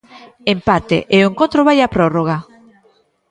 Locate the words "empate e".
0.53-1.17